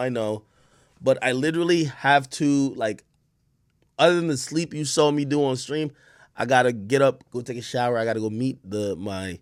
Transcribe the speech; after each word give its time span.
I 0.00 0.08
know, 0.08 0.44
but 1.00 1.18
I 1.22 1.32
literally 1.32 1.84
have 1.84 2.28
to 2.30 2.72
like, 2.74 3.04
other 3.98 4.16
than 4.16 4.28
the 4.28 4.38
sleep 4.38 4.72
you 4.72 4.86
saw 4.86 5.10
me 5.10 5.26
do 5.26 5.44
on 5.44 5.56
stream, 5.56 5.92
I 6.36 6.46
gotta 6.46 6.72
get 6.72 7.02
up, 7.02 7.22
go 7.30 7.42
take 7.42 7.58
a 7.58 7.62
shower. 7.62 7.98
I 7.98 8.06
gotta 8.06 8.20
go 8.20 8.30
meet 8.30 8.58
the 8.68 8.96
my, 8.96 9.38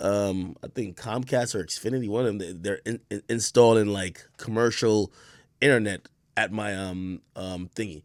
um, 0.00 0.56
I 0.64 0.66
think 0.66 1.00
Comcast 1.00 1.54
or 1.54 1.64
Xfinity. 1.64 2.08
One 2.08 2.26
of 2.26 2.38
them, 2.38 2.60
they're 2.60 2.80
in, 2.84 3.00
in, 3.08 3.22
installing 3.28 3.86
like 3.86 4.26
commercial 4.36 5.12
internet 5.60 6.08
at 6.36 6.50
my 6.50 6.74
um 6.74 7.22
um 7.36 7.70
thingy. 7.76 8.02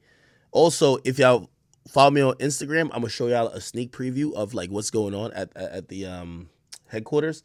Also, 0.51 0.99
if 1.03 1.17
y'all 1.17 1.49
follow 1.89 2.11
me 2.11 2.21
on 2.21 2.35
Instagram, 2.35 2.83
I'm 2.93 3.01
gonna 3.01 3.09
show 3.09 3.27
y'all 3.27 3.47
a 3.47 3.59
sneak 3.59 3.91
preview 3.91 4.31
of 4.35 4.53
like 4.53 4.69
what's 4.69 4.91
going 4.91 5.15
on 5.15 5.33
at 5.33 5.55
at 5.57 5.87
the 5.87 6.05
um 6.05 6.49
headquarters 6.89 7.41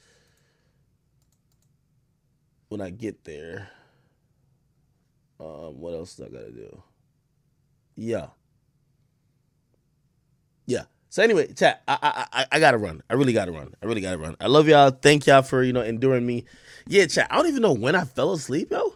when 2.69 2.83
I 2.83 2.91
get 2.91 3.25
there. 3.25 3.71
Um, 5.41 5.81
what 5.81 5.95
else 5.95 6.17
do 6.17 6.25
I 6.25 6.29
gotta 6.29 6.51
do? 6.51 6.83
Yeah. 7.97 8.29
Yeah. 10.67 10.85
So 11.11 11.23
anyway, 11.23 11.53
chat. 11.53 11.83
I 11.89 12.27
I 12.33 12.47
I, 12.53 12.61
gotta 12.61 12.79
run. 12.79 13.03
I 13.09 13.15
really 13.15 13.33
gotta 13.33 13.53
run. 13.53 13.75
I 13.83 13.87
really 13.87 14.01
gotta 14.01 14.19
run. 14.19 14.37
I 14.41 14.47
love 14.47 14.69
y'all. 14.69 14.91
Thank 14.91 15.27
y'all 15.27 15.43
for 15.43 15.63
you 15.63 15.73
know 15.73 15.83
enduring 15.83 16.27
me. 16.27 16.45
Yeah, 16.87 17.07
chat. 17.07 17.29
I 17.31 17.37
don't 17.37 17.49
even 17.49 17.63
know 17.63 17.73
when 17.73 17.95
I 17.95 18.05
fell 18.05 18.33
asleep, 18.33 18.71
yo. 18.71 18.95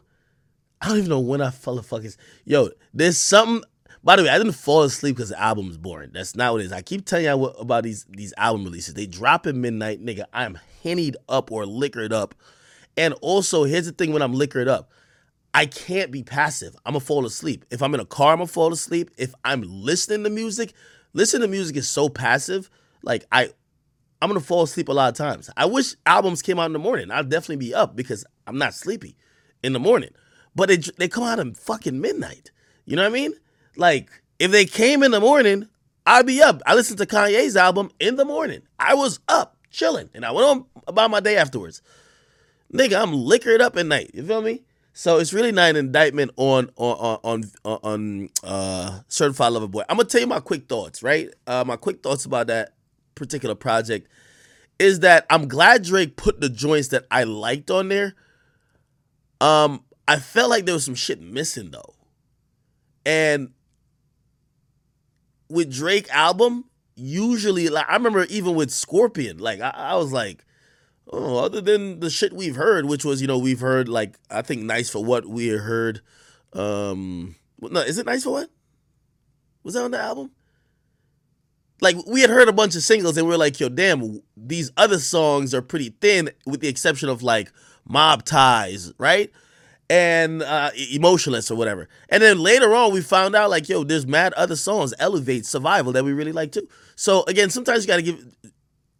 I 0.81 0.89
don't 0.89 0.99
even 0.99 1.11
know 1.11 1.21
when 1.21 1.41
I 1.41 1.51
fell 1.51 1.79
a 1.79 1.83
fucking. 1.83 2.13
Yo, 2.45 2.71
there's 2.93 3.17
something. 3.17 3.63
By 4.05 4.17
the 4.17 4.25
way, 4.25 4.31
I 4.31 4.39
didn't 4.39 4.55
fall 4.55 4.83
asleep 4.83 5.17
because 5.17 5.29
the 5.31 5.41
album's 5.41 5.79
boring. 5.79 6.11
That's 6.13 6.35
not 6.35 6.53
what 6.53 6.61
it 6.61 6.67
is. 6.67 6.73
I 6.73 6.83
keep 6.83 7.07
telling 7.07 7.25
y'all 7.25 7.47
about 7.59 7.85
these 7.85 8.05
these 8.11 8.35
album 8.37 8.65
releases. 8.65 8.95
They 8.95 9.07
drop 9.07 9.47
at 9.47 9.55
midnight, 9.55 10.05
nigga. 10.05 10.25
I'm 10.33 10.59
hennied 10.85 11.15
up 11.29 11.53
or 11.53 11.65
liquored 11.67 12.13
up. 12.13 12.35
And 12.97 13.15
also, 13.23 13.65
here's 13.65 13.87
the 13.87 13.93
thing: 13.93 14.13
when 14.13 14.23
I'm 14.23 14.35
liquored 14.35 14.69
up, 14.69 14.91
I 15.55 15.67
can't 15.67 16.11
be 16.11 16.23
passive. 16.23 16.75
I'm 16.87 16.93
gonna 16.93 17.01
fall 17.01 17.27
asleep. 17.27 17.65
If 17.71 17.83
I'm 17.83 17.95
in 17.95 18.01
a 18.01 18.07
car, 18.07 18.33
I'm 18.33 18.39
gonna 18.39 18.47
fall 18.47 18.73
asleep. 18.73 19.11
If 19.19 19.35
I'm 19.45 19.63
listening 19.63 20.25
to 20.25 20.31
music, 20.31 20.73
listening 21.13 21.43
to 21.43 21.49
music 21.49 21.77
is 21.77 21.89
so 21.89 22.09
passive. 22.09 22.71
Like 23.03 23.25
I, 23.31 23.51
I'm 24.21 24.29
gonna 24.29 24.41
fall 24.41 24.63
asleep 24.63 24.89
a 24.89 24.93
lot 24.93 25.11
of 25.11 25.17
times. 25.17 25.51
I 25.57 25.67
wish 25.67 25.95
albums 26.07 26.43
came 26.43 26.59
out 26.59 26.67
in 26.67 26.73
the 26.73 26.79
morning. 26.79 27.11
I'd 27.11 27.29
definitely 27.29 27.57
be 27.57 27.75
up 27.75 27.95
because 27.97 28.25
I'm 28.47 28.57
not 28.57 28.75
sleepy 28.75 29.17
in 29.63 29.73
the 29.73 29.81
morning. 29.81 30.11
But 30.55 30.69
they 30.69 30.77
they 30.77 31.09
come 31.09 31.25
out 31.25 31.39
at 31.39 31.57
fucking 31.57 32.01
midnight. 32.01 32.51
You 32.85 32.97
know 32.97 33.03
what 33.03 33.11
I 33.11 33.13
mean? 33.13 33.35
Like, 33.77 34.11
if 34.39 34.51
they 34.51 34.65
came 34.65 35.03
in 35.03 35.13
the 35.13 35.21
morning, 35.21 35.69
I'd 36.07 36.27
be 36.27 36.43
up. 36.43 36.63
I 36.67 36.75
listened 36.75 36.99
to 36.99 37.07
Kanye's 37.07 37.57
album 37.57 37.91
in 38.01 38.17
the 38.17 38.25
morning. 38.25 38.63
I 38.79 38.95
was 38.95 39.21
up, 39.29 39.57
chilling, 39.71 40.11
and 40.15 40.25
I 40.25 40.33
went 40.33 40.47
on 40.47 40.67
about 40.87 41.11
my 41.11 41.21
day 41.21 41.37
afterwards. 41.37 41.81
Nigga, 42.73 43.01
I'm 43.01 43.13
liquored 43.13 43.61
up 43.61 43.77
at 43.77 43.87
night. 43.87 44.11
You 44.15 44.25
feel 44.25 44.43
me? 44.43 44.63
So 44.95 45.19
it's 45.19 45.33
really 45.33 45.53
not 45.53 45.71
an 45.71 45.77
indictment 45.77 46.33
on 46.37 46.71
on 46.77 47.19
on 47.25 47.45
on, 47.65 47.79
on 47.83 48.29
uh, 48.45 49.01
certified 49.09 49.53
lover 49.53 49.69
boy. 49.69 49.83
I'm 49.89 49.97
gonna 49.97 50.09
tell 50.09 50.21
you 50.21 50.27
my 50.27 50.41
quick 50.41 50.69
thoughts, 50.69 51.03
right? 51.03 51.31
Uh, 51.47 51.65
my 51.67 51.77
quick 51.77 52.03
thoughts 52.03 52.25
about 52.25 52.49
that 52.49 52.75
particular 53.15 53.55
project 53.55 54.09
is 54.79 55.01
that 55.01 55.27
I'm 55.31 55.49
glad 55.49 55.85
Drake 55.85 56.17
put 56.17 56.41
the 56.41 56.49
joints 56.49 56.89
that 56.89 57.07
I 57.11 57.25
liked 57.25 57.71
on 57.71 57.89
there. 57.89 58.15
Um, 59.41 59.85
I 60.07 60.19
felt 60.19 60.51
like 60.51 60.67
there 60.67 60.75
was 60.75 60.85
some 60.85 60.95
shit 60.95 61.21
missing 61.21 61.71
though, 61.71 61.95
and 63.07 63.51
with 65.49 65.73
Drake 65.73 66.09
album, 66.11 66.65
usually 66.97 67.69
like 67.69 67.89
I 67.89 67.95
remember 67.95 68.25
even 68.25 68.55
with 68.55 68.71
Scorpion, 68.71 69.39
like 69.39 69.61
I, 69.61 69.71
I, 69.71 69.97
was 69.97 70.13
like, 70.13 70.45
oh, 71.09 71.39
other 71.39 71.61
than 71.61 72.01
the 72.01 72.11
shit 72.11 72.33
we've 72.33 72.57
heard, 72.57 72.87
which 72.87 73.05
was 73.05 73.21
you 73.21 73.27
know 73.27 73.39
we've 73.39 73.61
heard 73.61 73.89
like 73.89 74.19
I 74.31 74.43
think 74.43 74.63
nice 74.63 74.91
for 74.91 75.05
what 75.05 75.27
we 75.27 75.49
heard. 75.49 76.01
Um, 76.53 77.37
no, 77.61 77.81
is 77.81 77.99
it 77.99 78.07
nice 78.07 78.25
for 78.25 78.31
what? 78.31 78.51
Was 79.63 79.75
that 79.75 79.85
on 79.85 79.91
the 79.93 80.01
album? 80.01 80.31
Like 81.81 81.97
we 82.07 82.21
had 82.21 82.31
heard 82.31 82.49
a 82.49 82.53
bunch 82.53 82.77
of 82.77 82.83
singles 82.83 83.17
and 83.17 83.27
we 83.27 83.35
are 83.35 83.39
like, 83.39 83.59
yo, 83.59 83.69
damn, 83.69 84.21
these 84.37 84.71
other 84.77 84.99
songs 84.99 85.53
are 85.55 85.63
pretty 85.63 85.91
thin, 86.01 86.31
with 86.47 86.61
the 86.61 86.69
exception 86.69 87.09
of 87.09 87.23
like 87.23 87.53
Mob 87.85 88.25
Ties, 88.25 88.93
right? 88.99 89.33
and 89.93 90.43
uh, 90.43 90.71
emotionless 90.91 91.51
or 91.51 91.55
whatever. 91.55 91.87
And 92.09 92.23
then 92.23 92.39
later 92.39 92.75
on, 92.75 92.95
we 92.95 93.03
found 93.03 93.37
out 93.37 93.51
like, 93.51 93.69
yo, 93.69 93.85
there's 93.85 94.07
mad 94.07 94.33
other 94.33 94.57
songs, 94.57 94.95
Elevate, 94.99 95.45
Survival 95.45 95.93
that 95.93 96.03
we 96.03 96.15
really 96.15 96.33
like 96.33 96.51
too. 96.51 96.67
So 96.97 97.25
again, 97.25 97.51
sometimes 97.51 97.85
you 97.85 97.89
got 97.89 97.97
to 97.97 98.03
give 98.03 98.25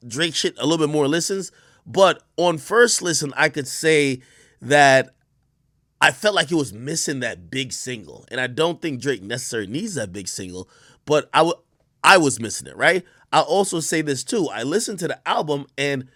Drake 0.07 0.35
shit 0.35 0.55
a 0.59 0.67
little 0.67 0.87
bit 0.87 0.93
more 0.93 1.09
listens. 1.09 1.51
But 1.87 2.23
on 2.37 2.59
first 2.59 3.03
listen, 3.03 3.33
I 3.37 3.49
could 3.49 3.67
say 3.69 4.21
that 4.61 5.15
I 6.01 6.11
felt 6.11 6.35
like 6.35 6.51
it 6.51 6.57
was 6.57 6.73
missing 6.73 7.21
that 7.21 7.51
big 7.51 7.73
single, 7.73 8.25
and 8.31 8.41
I 8.41 8.47
don't 8.47 8.81
think 8.81 9.01
Drake 9.01 9.23
necessarily 9.23 9.71
needs 9.71 9.95
that 9.95 10.13
big 10.13 10.29
single. 10.29 10.69
But 11.05 11.29
I, 11.33 11.39
w- 11.39 11.59
I 12.03 12.19
was 12.19 12.41
missing 12.41 12.69
it, 12.69 12.77
right? 12.77 13.05
I'll 13.33 13.43
also 13.43 13.81
say 13.81 14.03
this 14.03 14.23
too. 14.25 14.49
I 14.53 14.63
listened 14.63 14.99
to 15.01 15.09
the 15.09 15.29
album 15.29 15.67
and 15.79 16.09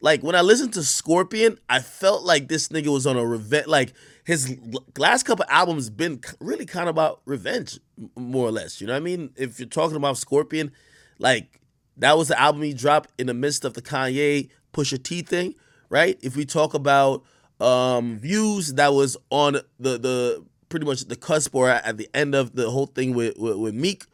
like 0.00 0.22
when 0.22 0.34
I 0.34 0.42
listened 0.42 0.74
to 0.74 0.82
Scorpion, 0.82 1.58
I 1.70 1.80
felt 1.80 2.24
like 2.24 2.48
this 2.48 2.68
nigga 2.68 2.88
was 2.88 3.06
on 3.06 3.16
a 3.16 3.24
revenge. 3.24 3.68
Like 3.68 3.94
his 4.24 4.54
last 4.98 5.22
couple 5.22 5.46
albums 5.48 5.88
been 5.88 6.20
really 6.40 6.66
kind 6.66 6.90
of 6.90 6.94
about 6.94 7.22
revenge, 7.24 7.78
more 8.14 8.46
or 8.46 8.50
less. 8.50 8.80
You 8.82 8.86
know 8.86 8.92
what 8.92 8.98
I 8.98 9.00
mean? 9.00 9.30
If 9.36 9.58
you're 9.58 9.68
talking 9.68 9.96
about 9.96 10.18
Scorpion, 10.18 10.72
like 11.18 11.60
that 11.96 12.18
was 12.18 12.28
the 12.28 12.38
album 12.38 12.62
he 12.62 12.74
dropped 12.74 13.12
in 13.18 13.28
the 13.28 13.34
midst 13.34 13.64
of 13.64 13.72
the 13.72 13.82
Kanye 13.82 14.50
Pusha 14.74 15.02
T 15.02 15.22
thing, 15.22 15.54
right? 15.88 16.18
If 16.22 16.36
we 16.36 16.44
talk 16.44 16.74
about 16.74 17.22
um 17.60 18.18
views, 18.18 18.74
that 18.74 18.92
was 18.92 19.16
on 19.30 19.54
the 19.78 19.98
the 19.98 20.44
pretty 20.68 20.86
much 20.86 21.06
the 21.06 21.16
cusp 21.16 21.54
or 21.54 21.70
at 21.70 21.96
the 21.96 22.08
end 22.12 22.34
of 22.34 22.54
the 22.54 22.70
whole 22.70 22.86
thing 22.86 23.14
with 23.14 23.38
with, 23.38 23.56
with 23.56 23.74
Meek. 23.74 24.04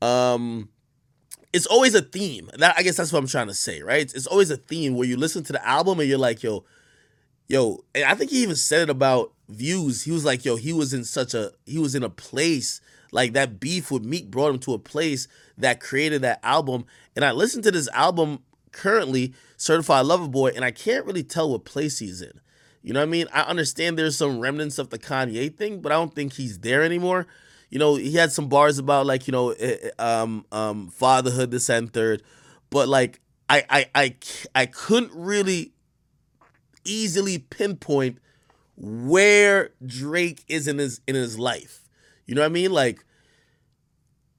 Um, 0.00 0.68
it's 1.52 1.66
always 1.66 1.94
a 1.94 2.02
theme. 2.02 2.50
That 2.58 2.74
I 2.78 2.82
guess 2.82 2.96
that's 2.96 3.12
what 3.12 3.18
I'm 3.18 3.26
trying 3.26 3.48
to 3.48 3.54
say, 3.54 3.82
right? 3.82 4.02
It's, 4.02 4.14
it's 4.14 4.26
always 4.26 4.50
a 4.50 4.56
theme 4.56 4.94
where 4.96 5.06
you 5.06 5.16
listen 5.16 5.44
to 5.44 5.52
the 5.52 5.66
album 5.66 6.00
and 6.00 6.08
you're 6.08 6.18
like, 6.18 6.42
yo, 6.42 6.64
yo, 7.48 7.84
and 7.94 8.04
I 8.04 8.14
think 8.14 8.30
he 8.30 8.42
even 8.42 8.56
said 8.56 8.82
it 8.82 8.90
about 8.90 9.32
views. 9.48 10.02
He 10.02 10.10
was 10.10 10.24
like, 10.24 10.44
yo, 10.44 10.56
he 10.56 10.72
was 10.72 10.92
in 10.92 11.04
such 11.04 11.34
a 11.34 11.52
he 11.66 11.78
was 11.78 11.94
in 11.94 12.02
a 12.02 12.10
place 12.10 12.80
like 13.12 13.32
that 13.34 13.60
beef 13.60 13.90
with 13.90 14.04
Meek 14.04 14.30
brought 14.30 14.50
him 14.50 14.58
to 14.60 14.74
a 14.74 14.78
place 14.78 15.28
that 15.56 15.80
created 15.80 16.22
that 16.22 16.40
album. 16.42 16.84
And 17.14 17.24
I 17.24 17.30
listened 17.30 17.62
to 17.64 17.70
this 17.70 17.88
album 17.88 18.40
currently, 18.74 19.32
Certified 19.56 20.06
Lover 20.06 20.28
Boy, 20.28 20.48
and 20.54 20.64
I 20.64 20.70
can't 20.70 21.06
really 21.06 21.22
tell 21.22 21.50
what 21.50 21.64
place 21.64 21.98
he's 21.98 22.20
in. 22.20 22.40
You 22.82 22.92
know 22.92 23.00
what 23.00 23.08
I 23.08 23.10
mean? 23.10 23.26
I 23.32 23.42
understand 23.42 23.98
there's 23.98 24.16
some 24.18 24.40
remnants 24.40 24.78
of 24.78 24.90
the 24.90 24.98
Kanye 24.98 25.56
thing, 25.56 25.80
but 25.80 25.90
I 25.90 25.94
don't 25.94 26.14
think 26.14 26.34
he's 26.34 26.58
there 26.58 26.82
anymore. 26.82 27.26
You 27.70 27.78
know, 27.78 27.94
he 27.96 28.12
had 28.12 28.30
some 28.30 28.48
bars 28.48 28.78
about 28.78 29.06
like, 29.06 29.26
you 29.26 29.32
know, 29.32 29.50
eh, 29.50 29.76
eh, 29.82 29.90
um, 29.98 30.44
um, 30.52 30.88
fatherhood, 30.90 31.50
this 31.50 31.70
and 31.70 31.90
third. 31.90 32.22
But 32.68 32.88
like 32.88 33.20
I 33.48 33.64
I 33.70 33.86
I 33.94 34.16
I 34.54 34.66
couldn't 34.66 35.12
really 35.14 35.72
easily 36.84 37.38
pinpoint 37.38 38.18
where 38.76 39.70
Drake 39.84 40.44
is 40.48 40.68
in 40.68 40.78
his 40.78 41.00
in 41.08 41.14
his 41.14 41.38
life. 41.38 41.88
You 42.26 42.34
know 42.34 42.42
what 42.42 42.46
I 42.46 42.50
mean? 42.50 42.70
Like 42.70 43.04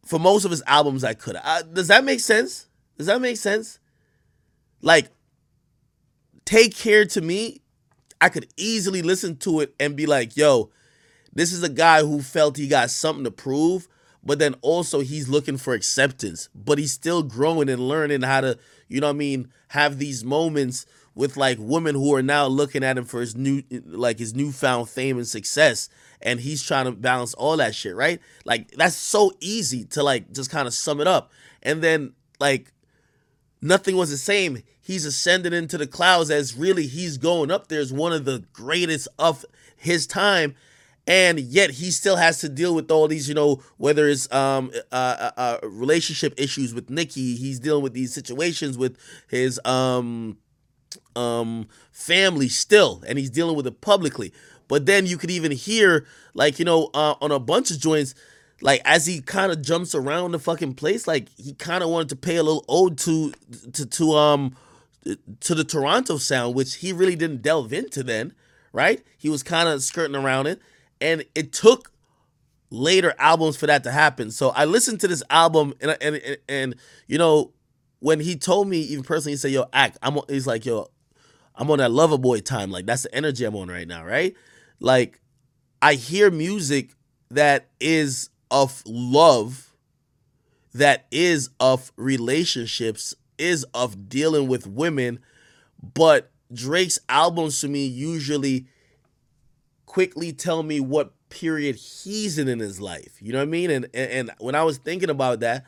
for 0.05 0.19
most 0.19 0.45
of 0.45 0.51
his 0.51 0.63
albums, 0.67 1.03
I 1.03 1.13
could. 1.13 1.35
Uh, 1.43 1.63
does 1.63 1.87
that 1.87 2.03
make 2.03 2.19
sense? 2.19 2.67
Does 2.97 3.07
that 3.07 3.21
make 3.21 3.37
sense? 3.37 3.79
Like, 4.85 5.09
take 6.45 6.75
care 6.75 7.05
to 7.05 7.21
me. 7.21 7.61
I 8.21 8.29
could 8.29 8.47
easily 8.55 9.01
listen 9.01 9.35
to 9.37 9.59
it 9.59 9.75
and 9.79 9.95
be 9.97 10.05
like, 10.05 10.37
yo, 10.37 10.69
this 11.33 11.51
is 11.51 11.63
a 11.63 11.69
guy 11.69 12.01
who 12.01 12.21
felt 12.21 12.55
he 12.55 12.67
got 12.67 12.91
something 12.91 13.25
to 13.25 13.31
prove, 13.31 13.89
but 14.23 14.39
then 14.39 14.55
also 14.61 15.01
he's 15.01 15.27
looking 15.27 15.57
for 15.57 15.73
acceptance, 15.73 16.49
but 16.55 16.77
he's 16.77 16.93
still 16.93 17.23
growing 17.23 17.67
and 17.67 17.87
learning 17.87 18.21
how 18.21 18.41
to, 18.41 18.59
you 18.87 19.01
know 19.01 19.07
what 19.07 19.15
I 19.15 19.17
mean, 19.17 19.51
have 19.69 19.97
these 19.97 20.23
moments 20.23 20.85
with 21.15 21.35
like 21.35 21.57
women 21.59 21.95
who 21.95 22.13
are 22.13 22.21
now 22.21 22.45
looking 22.45 22.83
at 22.83 22.97
him 22.97 23.05
for 23.05 23.21
his 23.21 23.35
new 23.35 23.63
like 23.85 24.19
his 24.19 24.35
newfound 24.35 24.89
fame 24.89 25.17
and 25.17 25.27
success 25.27 25.87
and 26.21 26.41
he's 26.41 26.61
trying 26.61 26.85
to 26.85 26.91
balance 26.91 27.33
all 27.35 27.57
that 27.57 27.73
shit 27.73 27.95
right? 27.95 28.19
Like 28.43 28.71
that's 28.71 28.95
so 28.95 29.31
easy 29.39 29.85
to 29.85 30.03
like 30.03 30.31
just 30.31 30.51
kind 30.51 30.67
of 30.67 30.73
sum 30.73 31.01
it 31.01 31.07
up. 31.07 31.31
And 31.63 31.81
then 31.81 32.13
like 32.39 32.73
nothing 33.61 33.95
was 33.95 34.09
the 34.09 34.17
same 34.17 34.61
he's 34.85 35.03
ascending 35.03 35.51
into 35.51 35.79
the 35.79 35.87
clouds 35.87 36.29
as 36.29 36.55
really 36.55 36.85
he's 36.85 37.17
going 37.17 37.49
up 37.49 37.67
there 37.67 37.81
as 37.81 37.91
one 37.91 38.13
of 38.13 38.23
the 38.23 38.43
greatest 38.53 39.07
of 39.17 39.43
his 39.75 40.05
time. 40.05 40.53
And 41.07 41.39
yet 41.39 41.71
he 41.71 41.89
still 41.89 42.17
has 42.17 42.39
to 42.39 42.49
deal 42.49 42.73
with 42.73 42.89
all 42.89 43.07
these 43.07 43.27
you 43.27 43.35
know 43.35 43.61
whether 43.77 44.07
it's 44.07 44.31
um 44.31 44.71
uh, 44.91 44.95
uh, 44.95 45.31
uh 45.37 45.57
relationship 45.61 46.33
issues 46.35 46.73
with 46.73 46.89
nikki 46.89 47.35
he's 47.35 47.59
dealing 47.59 47.83
with 47.83 47.93
these 47.93 48.11
situations 48.11 48.75
with 48.75 48.97
his 49.29 49.59
um 49.65 50.37
um 51.15 51.67
family 51.91 52.47
still 52.47 53.03
and 53.07 53.19
he's 53.19 53.29
dealing 53.29 53.55
with 53.55 53.67
it 53.67 53.81
publicly. 53.81 54.33
But 54.67 54.87
then 54.87 55.05
you 55.05 55.17
could 55.17 55.29
even 55.29 55.51
hear 55.51 56.05
like 56.33 56.57
you 56.59 56.65
know 56.65 56.89
uh, 56.93 57.15
on 57.21 57.31
a 57.31 57.39
bunch 57.39 57.69
of 57.71 57.79
joints 57.79 58.15
like 58.61 58.81
as 58.83 59.05
he 59.05 59.21
kind 59.21 59.51
of 59.51 59.61
jumps 59.61 59.93
around 59.93 60.31
the 60.31 60.39
fucking 60.39 60.73
place 60.73 61.07
like 61.07 61.29
he 61.37 61.53
kind 61.53 61.83
of 61.83 61.89
wanted 61.89 62.09
to 62.09 62.15
pay 62.15 62.37
a 62.37 62.43
little 62.43 62.65
ode 62.67 62.97
to 62.97 63.31
to 63.73 63.85
to 63.85 64.13
um 64.13 64.55
to 65.39 65.55
the 65.55 65.63
Toronto 65.63 66.17
sound 66.17 66.55
which 66.55 66.75
he 66.75 66.91
really 66.91 67.15
didn't 67.15 67.41
delve 67.41 67.71
into 67.71 68.03
then 68.03 68.33
right? 68.75 69.01
He 69.17 69.29
was 69.29 69.41
kind 69.41 69.69
of 69.69 69.81
skirting 69.81 70.17
around 70.17 70.47
it, 70.47 70.61
and 70.99 71.23
it 71.33 71.53
took 71.53 71.93
later 72.69 73.15
albums 73.17 73.55
for 73.55 73.67
that 73.67 73.85
to 73.85 73.91
happen. 73.91 74.31
So 74.31 74.49
I 74.49 74.65
listened 74.65 74.99
to 74.99 75.07
this 75.07 75.23
album, 75.29 75.73
and 75.79 75.97
and 76.01 76.15
and, 76.17 76.37
and 76.49 76.75
you 77.07 77.17
know, 77.17 77.53
when 77.99 78.19
he 78.19 78.35
told 78.35 78.67
me 78.67 78.79
even 78.79 79.05
personally, 79.05 79.31
he 79.31 79.37
said, 79.37 79.51
"Yo, 79.51 79.65
act," 79.71 79.97
I'm. 80.03 80.19
He's 80.27 80.45
like, 80.45 80.65
"Yo, 80.65 80.89
I'm 81.55 81.71
on 81.71 81.77
that 81.79 81.91
lover 81.91 82.17
boy 82.17 82.41
time. 82.41 82.69
Like 82.69 82.85
that's 82.85 83.03
the 83.03 83.15
energy 83.15 83.45
I'm 83.45 83.55
on 83.55 83.69
right 83.69 83.87
now, 83.87 84.03
right? 84.03 84.35
Like 84.81 85.21
I 85.81 85.93
hear 85.93 86.29
music 86.29 86.91
that 87.31 87.69
is 87.79 88.29
of 88.51 88.83
love, 88.85 89.73
that 90.73 91.07
is 91.11 91.49
of 91.61 91.93
relationships, 91.95 93.15
is 93.37 93.63
of 93.73 94.09
dealing 94.09 94.47
with 94.47 94.67
women, 94.67 95.19
but 95.93 96.31
Drake's 96.53 96.99
albums 97.09 97.59
to 97.61 97.67
me 97.67 97.85
usually 97.85 98.67
quickly 99.85 100.33
tell 100.33 100.63
me 100.63 100.79
what 100.79 101.13
period 101.29 101.75
he's 101.75 102.37
in 102.37 102.47
in 102.47 102.59
his 102.59 102.79
life. 102.79 103.17
You 103.21 103.33
know 103.33 103.39
what 103.39 103.47
I 103.47 103.51
mean? 103.51 103.69
And 103.69 103.85
and, 103.93 104.11
and 104.11 104.31
when 104.39 104.55
I 104.55 104.63
was 104.63 104.77
thinking 104.77 105.09
about 105.09 105.39
that, 105.41 105.65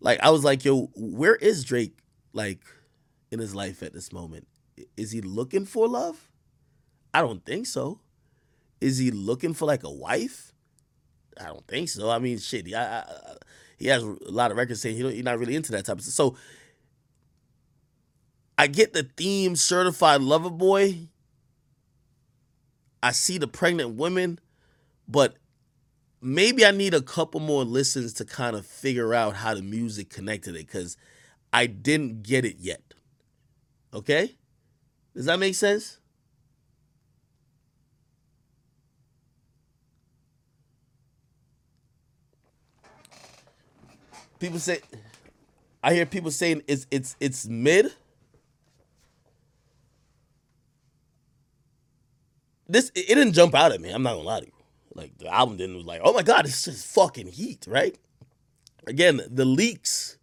like 0.00 0.20
I 0.22 0.30
was 0.30 0.44
like, 0.44 0.64
yo, 0.64 0.90
where 0.94 1.36
is 1.36 1.64
Drake 1.64 1.96
like 2.32 2.60
in 3.30 3.38
his 3.38 3.54
life 3.54 3.82
at 3.82 3.92
this 3.92 4.12
moment? 4.12 4.46
Is 4.96 5.10
he 5.10 5.20
looking 5.20 5.64
for 5.64 5.88
love? 5.88 6.30
I 7.14 7.22
don't 7.22 7.44
think 7.44 7.66
so. 7.66 8.00
Is 8.80 8.98
he 8.98 9.10
looking 9.10 9.54
for 9.54 9.64
like 9.64 9.84
a 9.84 9.90
wife? 9.90 10.52
I 11.40 11.46
don't 11.46 11.66
think 11.66 11.88
so. 11.88 12.10
I 12.10 12.18
mean, 12.18 12.38
shit, 12.38 12.72
I, 12.74 12.78
I, 12.80 13.04
he 13.78 13.88
has 13.88 14.02
a 14.02 14.16
lot 14.26 14.50
of 14.50 14.56
records 14.56 14.80
saying 14.80 14.96
he 14.96 15.10
he's 15.12 15.24
not 15.24 15.38
really 15.38 15.56
into 15.56 15.72
that 15.72 15.84
type 15.84 15.98
of 15.98 16.04
stuff. 16.04 16.14
So 16.14 16.36
I 18.58 18.66
get 18.66 18.92
the 18.92 19.02
theme 19.02 19.56
certified 19.56 20.22
lover 20.22 20.50
boy. 20.50 21.08
I 23.02 23.12
see 23.12 23.38
the 23.38 23.46
pregnant 23.46 23.96
women, 23.96 24.38
but 25.06 25.36
maybe 26.20 26.64
I 26.64 26.70
need 26.70 26.94
a 26.94 27.02
couple 27.02 27.40
more 27.40 27.64
listens 27.64 28.12
to 28.14 28.24
kind 28.24 28.56
of 28.56 28.66
figure 28.66 29.14
out 29.14 29.36
how 29.36 29.54
the 29.54 29.62
music 29.62 30.08
connected 30.10 30.56
it 30.56 30.66
because 30.66 30.96
I 31.52 31.66
didn't 31.66 32.22
get 32.22 32.44
it 32.44 32.56
yet. 32.58 32.82
Okay? 33.92 34.36
Does 35.14 35.26
that 35.26 35.38
make 35.38 35.54
sense? 35.54 35.98
People 44.38 44.58
say 44.58 44.80
I 45.82 45.94
hear 45.94 46.04
people 46.04 46.30
saying 46.30 46.62
it's 46.66 46.86
it's 46.90 47.16
it's 47.20 47.46
mid. 47.46 47.92
This 52.68 52.90
it 52.94 53.06
didn't 53.08 53.32
jump 53.32 53.54
out 53.54 53.72
at 53.72 53.80
me. 53.80 53.90
I'm 53.90 54.02
not 54.02 54.14
gonna 54.14 54.22
lie 54.22 54.40
to 54.40 54.46
you. 54.46 54.52
Like 54.94 55.18
the 55.18 55.32
album 55.32 55.56
didn't 55.56 55.76
was 55.76 55.84
like, 55.84 56.00
oh 56.02 56.12
my 56.12 56.22
god, 56.22 56.46
it's 56.46 56.64
just 56.64 56.94
fucking 56.94 57.28
heat, 57.28 57.66
right? 57.68 57.96
Again, 58.86 59.20
the 59.28 59.44
leaks, 59.44 60.16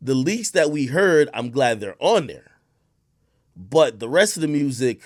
the 0.00 0.14
leaks 0.14 0.50
that 0.52 0.70
we 0.70 0.86
heard, 0.86 1.28
I'm 1.34 1.50
glad 1.50 1.80
they're 1.80 1.96
on 2.00 2.26
there. 2.26 2.52
But 3.56 3.98
the 3.98 4.08
rest 4.08 4.36
of 4.36 4.42
the 4.42 4.48
music, 4.48 5.02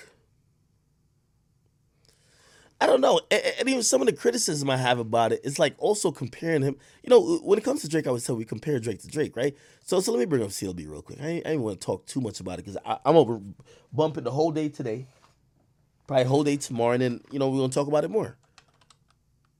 I 2.79 2.85
don't 2.85 3.01
know. 3.01 3.19
And 3.31 3.67
even 3.67 3.83
some 3.83 4.01
of 4.01 4.07
the 4.07 4.13
criticism 4.13 4.69
I 4.69 4.77
have 4.77 4.99
about 4.99 5.31
it, 5.33 5.41
it 5.43 5.47
is 5.47 5.59
like 5.59 5.75
also 5.77 6.11
comparing 6.11 6.61
him. 6.61 6.75
You 7.03 7.09
know, 7.09 7.37
when 7.37 7.57
it 7.57 7.63
comes 7.63 7.81
to 7.81 7.89
Drake, 7.89 8.07
I 8.07 8.11
would 8.11 8.21
say 8.21 8.33
we 8.33 8.45
compare 8.45 8.79
Drake 8.79 9.01
to 9.01 9.07
Drake, 9.07 9.35
right? 9.35 9.55
So, 9.83 9.99
so 9.99 10.11
let 10.11 10.19
me 10.19 10.25
bring 10.25 10.43
up 10.43 10.49
CLB 10.49 10.89
real 10.89 11.01
quick. 11.01 11.19
I 11.21 11.27
ain't, 11.27 11.47
I 11.47 11.51
ain't 11.51 11.61
want 11.61 11.79
to 11.79 11.85
talk 11.85 12.05
too 12.05 12.21
much 12.21 12.39
about 12.39 12.59
it 12.59 12.65
because 12.65 12.77
I'm 12.85 13.15
over 13.15 13.39
bumping 13.91 14.23
the 14.23 14.31
whole 14.31 14.51
day 14.51 14.69
today, 14.69 15.07
probably 16.07 16.25
whole 16.25 16.43
day 16.43 16.57
tomorrow, 16.57 16.93
and 16.93 17.01
then 17.01 17.21
you 17.31 17.39
know 17.39 17.49
we're 17.49 17.59
gonna 17.59 17.71
talk 17.71 17.87
about 17.87 18.03
it 18.03 18.11
more. 18.11 18.37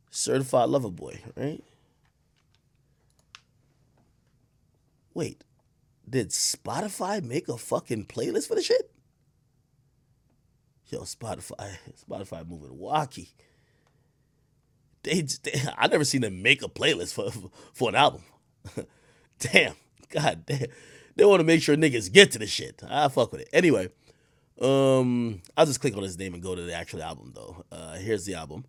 Certified 0.09 0.69
Lover 0.69 0.91
Boy, 0.91 1.19
right? 1.35 1.63
Wait, 5.13 5.43
did 6.09 6.29
Spotify 6.29 7.23
make 7.23 7.47
a 7.47 7.57
fucking 7.57 8.05
playlist 8.05 8.47
for 8.47 8.55
the 8.55 8.61
shit? 8.61 8.91
Yo, 10.87 10.99
Spotify, 11.01 11.77
Spotify 12.09 12.47
moving 12.47 12.77
wacky. 12.77 13.29
They, 15.03 15.21
they, 15.21 15.61
I 15.77 15.87
never 15.87 16.05
seen 16.05 16.21
them 16.21 16.41
make 16.41 16.63
a 16.63 16.69
playlist 16.69 17.13
for 17.13 17.31
for 17.73 17.89
an 17.89 17.95
album. 17.95 18.23
damn, 19.39 19.75
god 20.09 20.45
damn. 20.45 20.67
They 21.15 21.25
want 21.25 21.41
to 21.41 21.45
make 21.45 21.61
sure 21.61 21.75
niggas 21.75 22.11
get 22.11 22.31
to 22.31 22.39
the 22.39 22.47
shit. 22.47 22.81
I 22.87 23.07
fuck 23.07 23.31
with 23.31 23.41
it. 23.41 23.49
Anyway, 23.53 23.89
um, 24.61 25.41
I'll 25.57 25.65
just 25.65 25.81
click 25.81 25.95
on 25.95 26.03
his 26.03 26.17
name 26.17 26.33
and 26.33 26.43
go 26.43 26.55
to 26.55 26.61
the 26.61 26.73
actual 26.73 27.01
album 27.03 27.31
though. 27.35 27.65
Uh, 27.71 27.95
here's 27.95 28.25
the 28.25 28.35
album, 28.35 28.65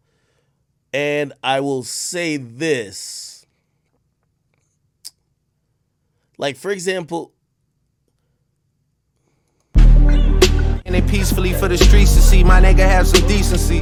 and 0.92 1.32
I 1.42 1.60
will 1.60 1.82
say 1.82 2.36
this 2.36 3.34
like 6.38 6.56
for 6.56 6.70
example, 6.70 7.32
and 9.74 10.94
they 10.94 11.02
peacefully 11.02 11.52
for 11.52 11.68
the 11.68 11.78
streets 11.78 12.14
to 12.14 12.20
see 12.20 12.42
my 12.44 12.60
nigga 12.60 12.86
have 12.86 13.06
some 13.06 13.26
decency. 13.26 13.80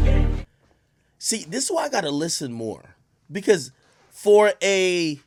See, 1.18 1.44
this 1.44 1.64
is 1.64 1.70
why 1.70 1.84
I 1.84 1.88
gotta 1.88 2.10
listen 2.10 2.52
more 2.52 2.96
because 3.30 3.72
for 4.10 4.52
a, 4.62 5.20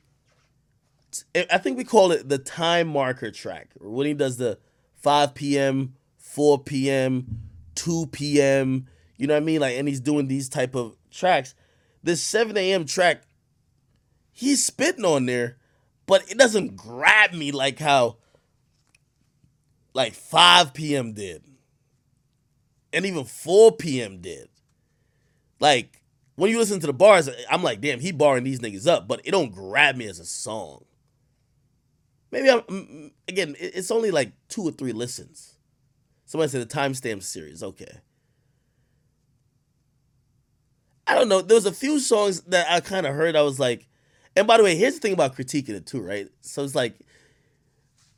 I 1.36 1.57
think 1.57 1.77
we 1.77 1.83
call 1.83 2.12
it 2.12 2.30
the 2.30 2.38
time 2.38 2.88
marker 2.88 3.31
track 3.31 3.69
when 3.80 4.06
he 4.06 4.13
does 4.13 4.38
the 4.38 4.60
5 4.98 5.33
p.m., 5.33 5.95
4 6.36 6.60
p.m., 6.64 7.42
2 7.76 8.08
p.m. 8.08 8.88
You 9.18 9.28
know 9.28 9.34
what 9.34 9.44
I 9.44 9.46
mean? 9.46 9.62
Like, 9.62 9.78
and 9.78 9.88
he's 9.88 10.02
doing 10.02 10.28
these 10.28 10.50
type 10.50 10.76
of 10.76 10.96
tracks. 11.10 11.56
This 12.04 12.22
7 12.22 12.56
a.m. 12.58 12.86
track, 12.86 13.24
he's 14.32 14.64
spitting 14.64 15.06
on 15.06 15.26
there 15.26 15.58
but 16.06 16.30
it 16.30 16.38
doesn't 16.38 16.76
grab 16.76 17.34
me 17.34 17.52
like 17.52 17.80
how 17.80 18.18
like 19.94 20.14
5 20.14 20.74
p.m. 20.74 21.14
did. 21.14 21.44
And 22.94 23.06
even 23.06 23.26
4 23.26 23.74
p.m. 23.74 24.22
did. 24.22 24.50
Like 25.60 26.02
when 26.36 26.52
you 26.52 26.58
listen 26.58 26.80
to 26.82 26.88
the 26.88 26.94
bars, 26.94 27.30
I'm 27.50 27.64
like, 27.64 27.82
damn, 27.82 28.00
he 28.00 28.12
barring 28.12 28.44
these 28.44 28.60
niggas 28.60 28.88
up, 28.88 29.08
but 29.08 29.22
it 29.24 29.32
don't 29.32 29.54
grab 29.54 29.96
me 29.96 30.06
as 30.06 30.20
a 30.20 30.26
song. 30.26 30.86
Maybe 32.32 32.50
I'm 32.50 33.12
again, 33.28 33.56
it's 33.60 33.92
only 33.92 34.12
like 34.12 34.34
two 34.50 34.64
or 34.64 34.72
three 34.72 34.92
listens. 34.92 35.55
Somebody 36.36 36.52
said 36.52 36.68
the 36.68 36.76
timestamp 36.76 37.24
series, 37.24 37.64
okay. 37.64 38.00
I 41.08 41.16
don't 41.16 41.30
know. 41.30 41.42
There 41.42 41.56
was 41.56 41.66
a 41.66 41.72
few 41.72 41.98
songs 41.98 42.42
that 42.42 42.70
I 42.70 42.82
kind 42.82 43.06
of 43.06 43.15
heard. 43.15 43.38
I 43.38 43.42
was 43.42 43.58
like, 43.58 43.88
and 44.36 44.46
by 44.46 44.58
the 44.58 44.63
way, 44.63 44.75
here's 44.75 44.96
the 44.96 45.00
thing 45.00 45.13
about 45.13 45.34
critiquing 45.34 45.70
it 45.70 45.86
too, 45.86 46.01
right? 46.01 46.27
So 46.42 46.65
it's 46.65 46.75
like 46.75 47.00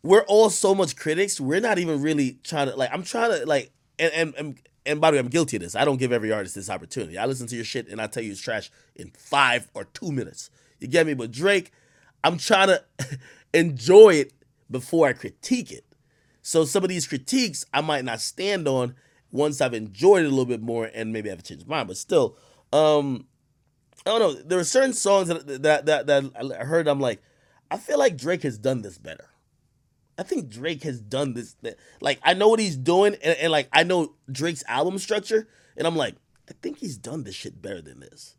we're 0.01 0.23
all 0.23 0.49
so 0.49 0.73
much 0.73 0.95
critics. 0.95 1.39
We're 1.39 1.59
not 1.59 1.77
even 1.77 2.01
really 2.01 2.39
trying 2.41 2.69
to 2.69 2.75
like. 2.75 2.89
I'm 2.91 3.03
trying 3.03 3.39
to 3.39 3.45
like, 3.45 3.69
and 3.99 4.11
and 4.11 4.33
and, 4.35 4.59
and 4.87 4.99
by 4.99 5.11
the 5.11 5.17
way, 5.17 5.19
I'm 5.19 5.27
guilty 5.27 5.57
of 5.57 5.61
this. 5.61 5.75
I 5.75 5.85
don't 5.85 5.97
give 5.97 6.11
every 6.11 6.31
artist 6.31 6.55
this 6.55 6.71
opportunity. 6.71 7.19
I 7.19 7.27
listen 7.27 7.45
to 7.45 7.55
your 7.55 7.65
shit 7.65 7.87
and 7.87 8.01
I 8.01 8.07
tell 8.07 8.23
you 8.23 8.31
it's 8.31 8.41
trash 8.41 8.71
in 8.95 9.11
five 9.11 9.69
or 9.75 9.83
two 9.83 10.11
minutes. 10.11 10.49
You 10.79 10.87
get 10.87 11.05
me? 11.05 11.13
But 11.13 11.29
Drake, 11.29 11.71
I'm 12.23 12.39
trying 12.39 12.69
to 12.69 12.83
enjoy 13.53 14.15
it 14.15 14.33
before 14.71 15.07
I 15.07 15.13
critique 15.13 15.71
it. 15.71 15.83
So 16.47 16.63
some 16.63 16.81
of 16.81 16.87
these 16.87 17.05
critiques 17.05 17.65
I 17.73 17.81
might 17.81 18.05
not 18.05 18.21
stand 18.21 18.69
on 18.69 18.95
once 19.33 19.59
I've 19.59 19.73
enjoyed 19.73 20.23
it 20.23 20.27
a 20.27 20.29
little 20.29 20.45
bit 20.45 20.61
more 20.61 20.89
and 20.93 21.11
maybe 21.11 21.29
I've 21.29 21.43
changed 21.43 21.67
my 21.67 21.75
mind. 21.75 21.89
But 21.89 21.97
still, 21.97 22.37
um, 22.71 23.27
I 24.05 24.11
don't 24.11 24.19
know. 24.19 24.33
There 24.33 24.57
are 24.57 24.63
certain 24.63 24.93
songs 24.93 25.27
that 25.27 25.45
that 25.63 25.85
that, 25.87 26.07
that 26.07 26.31
I 26.57 26.63
heard. 26.63 26.87
I'm 26.87 27.01
like, 27.01 27.21
I 27.69 27.75
feel 27.75 27.99
like 27.99 28.15
Drake 28.15 28.43
has 28.43 28.57
done 28.57 28.81
this 28.81 28.97
better. 28.97 29.27
I 30.17 30.23
think 30.23 30.47
Drake 30.47 30.83
has 30.83 31.01
done 31.01 31.33
this. 31.33 31.57
Like 31.99 32.21
I 32.23 32.33
know 32.33 32.47
what 32.47 32.61
he's 32.61 32.77
doing, 32.77 33.15
and, 33.15 33.37
and 33.37 33.51
like 33.51 33.67
I 33.73 33.83
know 33.83 34.13
Drake's 34.31 34.63
album 34.69 34.99
structure, 34.99 35.49
and 35.75 35.85
I'm 35.85 35.97
like, 35.97 36.15
I 36.49 36.53
think 36.61 36.77
he's 36.77 36.95
done 36.95 37.25
this 37.25 37.35
shit 37.35 37.61
better 37.61 37.81
than 37.81 37.99
this. 37.99 38.37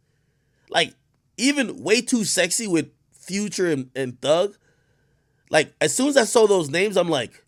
Like 0.70 0.94
even 1.36 1.82
way 1.82 2.00
too 2.00 2.24
sexy 2.24 2.66
with 2.66 2.90
Future 3.12 3.70
and, 3.70 3.90
and 3.94 4.18
Thug. 4.18 4.56
Like 5.50 5.74
as 5.78 5.94
soon 5.94 6.08
as 6.08 6.16
I 6.16 6.24
saw 6.24 6.46
those 6.46 6.70
names, 6.70 6.96
I'm 6.96 7.10
like, 7.10 7.44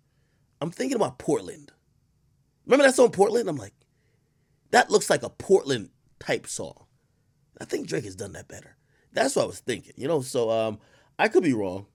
I'm 0.60 0.70
thinking 0.70 0.96
about 0.96 1.18
Portland. 1.18 1.72
Remember 2.66 2.84
that 2.84 2.94
song 2.94 3.10
Portland? 3.10 3.48
I'm 3.48 3.56
like, 3.56 3.74
that 4.70 4.90
looks 4.90 5.10
like 5.10 5.22
a 5.22 5.30
Portland 5.30 5.90
type 6.18 6.46
song. 6.46 6.86
I 7.60 7.64
think 7.64 7.88
Drake 7.88 8.04
has 8.04 8.16
done 8.16 8.32
that 8.32 8.48
better. 8.48 8.76
That's 9.12 9.34
what 9.36 9.42
I 9.42 9.46
was 9.46 9.60
thinking, 9.60 9.94
you 9.96 10.06
know. 10.08 10.20
So 10.20 10.50
um, 10.50 10.78
I 11.18 11.28
could 11.28 11.42
be 11.42 11.52
wrong. 11.52 11.86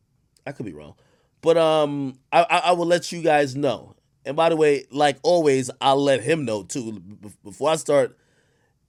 I 0.45 0.51
could 0.51 0.65
be 0.65 0.73
wrong, 0.73 0.95
but 1.41 1.57
um, 1.57 2.19
I, 2.31 2.43
I, 2.43 2.57
I 2.57 2.71
will 2.73 2.85
let 2.85 3.11
you 3.11 3.21
guys 3.21 3.55
know. 3.55 3.95
And 4.25 4.35
by 4.35 4.49
the 4.49 4.55
way, 4.55 4.85
like 4.91 5.17
always, 5.23 5.71
I'll 5.81 6.01
let 6.01 6.21
him 6.21 6.45
know 6.45 6.63
too 6.63 7.01
before 7.43 7.69
I 7.69 7.75
start. 7.77 8.17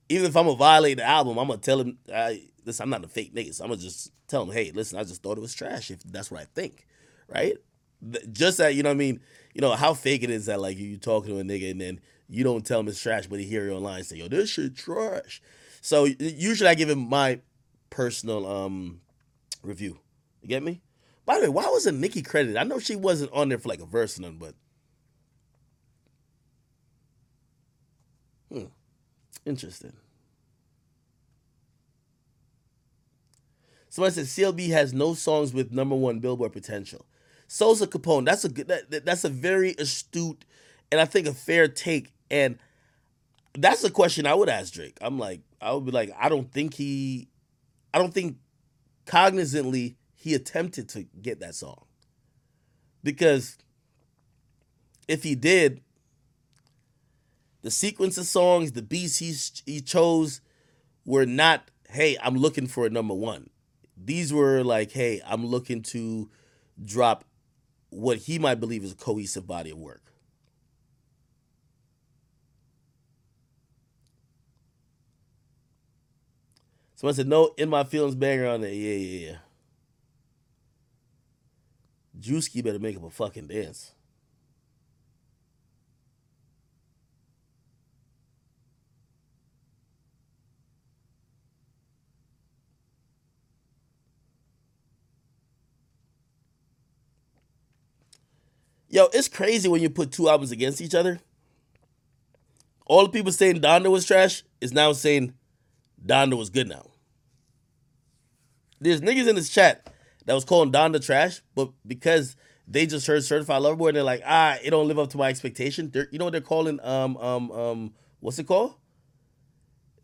Even 0.08 0.26
if 0.26 0.36
I'm 0.36 0.46
gonna 0.46 0.56
violate 0.56 0.98
the 0.98 1.04
album, 1.04 1.38
I'm 1.38 1.48
gonna 1.48 1.60
tell 1.60 1.80
him, 1.80 1.98
I, 2.12 2.42
listen, 2.64 2.84
I'm 2.84 2.90
not 2.90 3.04
a 3.04 3.08
fake 3.08 3.34
nigga. 3.34 3.54
So 3.54 3.64
I'm 3.64 3.70
gonna 3.70 3.80
just 3.80 4.12
tell 4.28 4.42
him, 4.42 4.52
hey, 4.52 4.70
listen, 4.72 4.98
I 4.98 5.04
just 5.04 5.22
thought 5.22 5.38
it 5.38 5.40
was 5.40 5.54
trash. 5.54 5.90
If 5.90 6.02
that's 6.04 6.30
what 6.30 6.40
I 6.40 6.44
think, 6.54 6.86
right? 7.28 7.54
Just 8.32 8.58
that, 8.58 8.74
you 8.74 8.82
know 8.82 8.90
what 8.90 8.96
I 8.96 8.98
mean? 8.98 9.20
You 9.56 9.62
know 9.62 9.74
how 9.74 9.94
fake 9.94 10.22
it 10.22 10.28
is 10.28 10.44
that 10.46 10.60
like 10.60 10.76
you 10.76 10.98
talking 10.98 11.32
to 11.32 11.40
a 11.40 11.42
nigga 11.42 11.70
and 11.70 11.80
then 11.80 11.98
you 12.28 12.44
don't 12.44 12.66
tell 12.66 12.78
him 12.78 12.88
it's 12.88 13.00
trash, 13.00 13.26
but 13.26 13.40
he 13.40 13.46
hear 13.46 13.64
you 13.64 13.72
online 13.72 14.04
say, 14.04 14.16
"Yo, 14.16 14.28
this 14.28 14.50
shit 14.50 14.76
trash." 14.76 15.40
So 15.80 16.04
usually 16.04 16.68
I 16.68 16.74
give 16.74 16.90
him 16.90 17.08
my 17.08 17.40
personal 17.88 18.46
um 18.46 19.00
review. 19.62 19.98
You 20.42 20.48
get 20.48 20.62
me? 20.62 20.82
By 21.24 21.36
the 21.36 21.44
way, 21.44 21.48
why 21.48 21.68
wasn't 21.70 22.00
Nikki 22.00 22.20
credited? 22.20 22.58
I 22.58 22.64
know 22.64 22.78
she 22.78 22.96
wasn't 22.96 23.32
on 23.32 23.48
there 23.48 23.56
for 23.56 23.70
like 23.70 23.80
a 23.80 23.86
verse 23.86 24.18
or 24.18 24.22
nothing, 24.22 24.36
but 24.36 24.54
hmm, 28.52 28.66
interesting. 29.46 29.94
Somebody 33.88 34.16
said 34.16 34.26
CLB 34.26 34.68
has 34.68 34.92
no 34.92 35.14
songs 35.14 35.54
with 35.54 35.72
number 35.72 35.94
one 35.94 36.18
Billboard 36.18 36.52
potential. 36.52 37.06
Sosa 37.48 37.86
Capone, 37.86 38.24
that's 38.24 38.44
a 38.44 38.48
good, 38.48 38.68
that, 38.68 39.04
that's 39.04 39.24
a 39.24 39.28
very 39.28 39.74
astute 39.78 40.44
and 40.90 41.00
I 41.00 41.04
think 41.04 41.26
a 41.26 41.32
fair 41.32 41.68
take. 41.68 42.12
And 42.30 42.58
that's 43.54 43.84
a 43.84 43.90
question 43.90 44.26
I 44.26 44.34
would 44.34 44.48
ask 44.48 44.72
Drake. 44.72 44.98
I'm 45.00 45.18
like, 45.18 45.40
I 45.60 45.72
would 45.72 45.84
be 45.84 45.90
like, 45.90 46.12
I 46.18 46.28
don't 46.28 46.50
think 46.52 46.74
he, 46.74 47.28
I 47.92 47.98
don't 47.98 48.12
think 48.12 48.36
cognizantly 49.06 49.96
he 50.14 50.34
attempted 50.34 50.88
to 50.90 51.06
get 51.20 51.40
that 51.40 51.54
song. 51.54 51.84
Because 53.02 53.56
if 55.08 55.22
he 55.22 55.34
did, 55.34 55.80
the 57.62 57.70
sequence 57.70 58.18
of 58.18 58.26
songs, 58.26 58.72
the 58.72 58.82
beats 58.82 59.18
he, 59.18 59.34
he 59.70 59.80
chose 59.80 60.40
were 61.04 61.26
not, 61.26 61.70
hey, 61.88 62.16
I'm 62.22 62.36
looking 62.36 62.66
for 62.66 62.86
a 62.86 62.90
number 62.90 63.14
one. 63.14 63.50
These 63.96 64.32
were 64.32 64.62
like, 64.62 64.92
hey, 64.92 65.22
I'm 65.26 65.46
looking 65.46 65.82
to 65.82 66.28
drop 66.84 67.24
what 67.96 68.18
he 68.18 68.38
might 68.38 68.60
believe 68.60 68.84
is 68.84 68.92
a 68.92 68.96
cohesive 68.96 69.46
body 69.46 69.70
of 69.70 69.78
work. 69.78 70.12
Someone 76.94 77.14
said, 77.14 77.26
no, 77.26 77.54
in 77.56 77.68
my 77.68 77.84
feelings 77.84 78.14
banger 78.14 78.46
on 78.46 78.64
it. 78.64 78.72
Yeah, 78.72 78.94
yeah, 78.94 79.28
yeah. 79.28 79.36
Drewski 82.18 82.64
better 82.64 82.78
make 82.78 82.96
up 82.96 83.04
a 83.04 83.10
fucking 83.10 83.48
dance. 83.48 83.92
Yo, 98.96 99.10
it's 99.12 99.28
crazy 99.28 99.68
when 99.68 99.82
you 99.82 99.90
put 99.90 100.10
two 100.10 100.26
albums 100.26 100.50
against 100.50 100.80
each 100.80 100.94
other. 100.94 101.20
All 102.86 103.02
the 103.02 103.10
people 103.10 103.30
saying 103.30 103.60
Donda 103.60 103.90
was 103.90 104.06
trash 104.06 104.42
is 104.58 104.72
now 104.72 104.94
saying 104.94 105.34
Donda 106.02 106.34
was 106.34 106.48
good 106.48 106.66
now. 106.66 106.86
There's 108.80 109.02
niggas 109.02 109.28
in 109.28 109.36
this 109.36 109.50
chat 109.50 109.92
that 110.24 110.32
was 110.32 110.46
calling 110.46 110.72
Donda 110.72 111.04
trash, 111.04 111.42
but 111.54 111.72
because 111.86 112.36
they 112.66 112.86
just 112.86 113.06
heard 113.06 113.22
Certified 113.22 113.60
Lover 113.60 113.76
Boy 113.76 113.88
and 113.88 113.98
they're 113.98 114.02
like, 114.02 114.22
ah, 114.24 114.56
it 114.64 114.70
don't 114.70 114.88
live 114.88 114.98
up 114.98 115.10
to 115.10 115.18
my 115.18 115.28
expectation. 115.28 115.90
They're, 115.90 116.08
you 116.10 116.18
know 116.18 116.24
what 116.24 116.32
they're 116.32 116.40
calling 116.40 116.80
um 116.82 117.18
um 117.18 117.50
um 117.50 117.94
what's 118.20 118.38
it 118.38 118.46
called? 118.46 118.76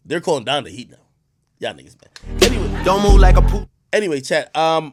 They're 0.05 0.21
calling 0.21 0.45
Donda 0.45 0.69
heat 0.69 0.91
now. 0.91 0.97
Y'all 1.61 1.73
niggas 1.73 1.97
man. 1.99 2.43
Anyway, 2.43 2.85
don't 2.85 3.03
move 3.03 3.19
like 3.19 3.39
a 3.39 3.43
poop. 3.43 3.71
Anyway, 3.91 4.21
chat. 4.21 4.55
Um, 4.55 4.93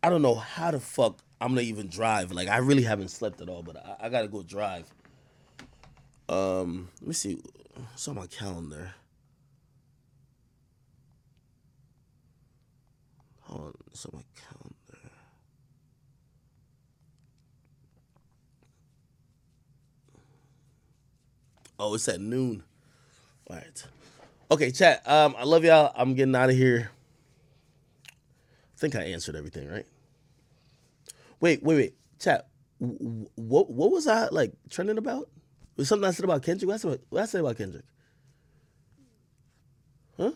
I 0.00 0.10
don't 0.10 0.22
know 0.22 0.36
how 0.36 0.70
the 0.70 0.78
fuck 0.78 1.18
I'm 1.40 1.50
gonna 1.50 1.62
even 1.62 1.88
drive. 1.88 2.32
Like 2.32 2.48
I 2.48 2.58
really 2.58 2.82
haven't 2.82 3.08
slept 3.08 3.40
at 3.40 3.48
all, 3.48 3.62
but 3.62 3.76
I, 3.76 4.06
I 4.06 4.08
gotta 4.08 4.28
go 4.28 4.42
drive. 4.42 4.92
Um, 6.28 6.88
let 7.00 7.08
me 7.08 7.14
see. 7.14 7.38
What's 7.74 8.08
on 8.08 8.16
my 8.16 8.26
calendar? 8.26 8.92
Hold 13.42 13.60
on, 13.62 13.74
it's 13.90 14.04
on 14.04 14.12
my 14.14 14.24
calendar. 14.34 15.10
Oh, 21.78 21.94
it's 21.94 22.08
at 22.08 22.20
noon. 22.20 22.64
All 23.48 23.56
right. 23.56 23.84
Okay, 24.50 24.70
chat. 24.70 25.08
Um, 25.08 25.36
I 25.38 25.44
love 25.44 25.64
y'all. 25.64 25.92
I'm 25.96 26.14
getting 26.14 26.34
out 26.34 26.50
of 26.50 26.56
here. 26.56 26.90
I 28.08 28.80
think 28.80 28.96
I 28.96 29.02
answered 29.02 29.36
everything, 29.36 29.68
right? 29.68 29.86
Wait, 31.40 31.62
wait, 31.62 31.76
wait. 31.76 31.94
Chat. 32.20 32.48
What 32.78 33.70
what 33.70 33.90
was 33.92 34.06
I 34.06 34.28
like 34.28 34.52
trending 34.70 34.98
about? 34.98 35.28
Was 35.76 35.88
something 35.88 36.08
I 36.08 36.12
said 36.12 36.24
about 36.24 36.42
Kendrick? 36.42 36.68
What 36.68 36.74
I 36.74 36.78
said, 36.78 37.00
what 37.10 37.22
I 37.22 37.26
said 37.26 37.40
about 37.40 37.58
Kendrick? 37.58 37.84
Huh? 40.16 40.32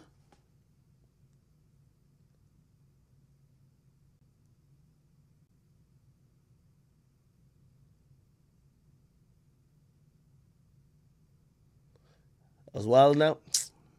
I 12.74 12.78
was 12.78 12.86
wilding 12.86 13.22
out. 13.22 13.40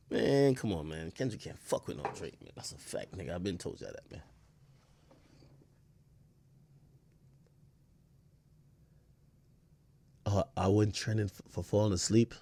Man, 0.09 0.55
come 0.55 0.73
on, 0.73 0.89
man. 0.89 1.11
Kendrick 1.11 1.41
can't 1.41 1.59
fuck 1.59 1.87
with 1.87 1.97
no 1.97 2.03
Drake, 2.15 2.41
man. 2.41 2.51
That's 2.55 2.71
a 2.73 2.77
fact, 2.77 3.17
nigga. 3.17 3.35
I've 3.35 3.43
been 3.43 3.57
told 3.57 3.81
you 3.81 3.87
that, 3.87 4.11
man. 4.11 4.21
I 10.57 10.67
wasn't 10.67 10.95
trending 10.95 11.29
for 11.49 11.63
falling 11.63 11.93
asleep. 11.93 12.33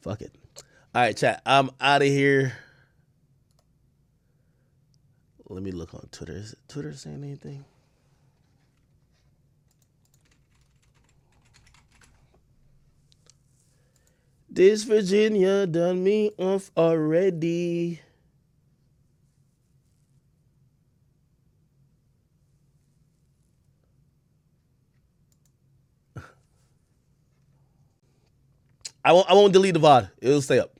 Fuck 0.00 0.22
it. 0.22 0.34
All 0.94 1.02
right, 1.02 1.16
chat. 1.16 1.42
I'm 1.44 1.70
out 1.80 2.02
of 2.02 2.08
here. 2.08 2.54
Let 5.48 5.62
me 5.62 5.72
look 5.72 5.94
on 5.94 6.08
Twitter. 6.10 6.34
Is 6.34 6.54
Twitter 6.68 6.92
saying 6.94 7.22
anything? 7.24 7.64
This 14.48 14.84
Virginia 14.84 15.66
done 15.66 16.02
me 16.02 16.32
off 16.38 16.70
already. 16.76 18.00
I 29.10 29.12
won't, 29.12 29.28
I 29.28 29.34
won't 29.34 29.52
delete 29.52 29.74
the 29.74 29.80
VOD. 29.80 30.08
It'll 30.20 30.40
stay 30.40 30.60
up. 30.60 30.70